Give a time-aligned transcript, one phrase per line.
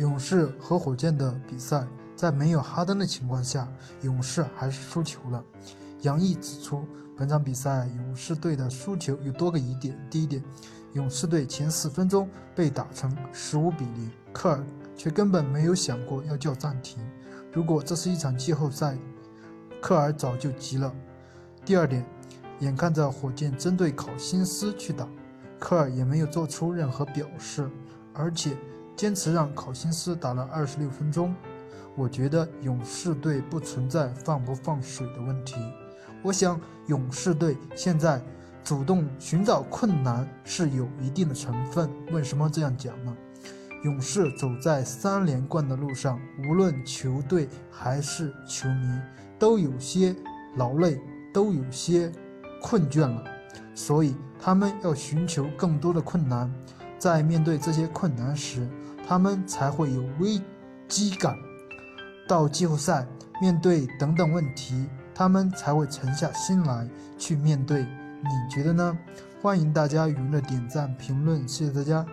[0.00, 3.68] 勇士和火箭的比赛，在没有哈登的情况下，
[4.00, 5.44] 勇士还是输球了。
[6.00, 9.94] 杨毅指出，本场比赛勇士队的输球有多个疑点。
[10.10, 10.42] 第一点，
[10.94, 14.64] 勇士队前四分钟被打成十五比零，科尔
[14.96, 16.98] 却根本没有想过要叫暂停。
[17.52, 18.96] 如果这是一场季后赛，
[19.82, 20.90] 科尔早就急了。
[21.62, 22.02] 第二点，
[22.60, 25.06] 眼看着火箭针对考辛斯去打，
[25.58, 27.68] 科尔也没有做出任何表示，
[28.14, 28.56] 而且。
[29.00, 31.34] 坚持让考辛斯打了二十六分钟，
[31.96, 35.54] 我觉得勇士队不存在放不放水的问题。
[36.22, 38.22] 我想勇士队现在
[38.62, 41.90] 主动寻找困难是有一定的成分。
[42.12, 43.16] 为什么这样讲呢？
[43.84, 49.00] 勇士走在三连冠的路上，无论球队还是球迷
[49.38, 50.14] 都有些
[50.56, 51.00] 劳累，
[51.32, 52.12] 都有些
[52.60, 53.24] 困倦了，
[53.74, 56.52] 所以他们要寻求更多的困难。
[57.00, 58.68] 在面对这些困难时，
[59.08, 60.38] 他们才会有危
[60.86, 61.34] 机感。
[62.28, 63.06] 到季后赛，
[63.40, 67.82] 面对等等问题，他们才会沉下心来去面对。
[67.82, 68.98] 你觉得呢？
[69.40, 72.04] 欢迎大家踊跃点赞评论，谢谢大家。